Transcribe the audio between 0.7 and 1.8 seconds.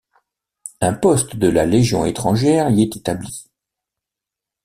Un poste de la